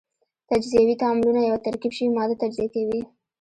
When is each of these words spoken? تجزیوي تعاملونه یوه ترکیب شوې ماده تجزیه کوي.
تجزیوي 0.49 0.95
تعاملونه 1.01 1.39
یوه 1.41 1.59
ترکیب 1.65 1.91
شوې 1.97 2.09
ماده 2.17 2.35
تجزیه 2.41 2.67
کوي. 2.75 3.01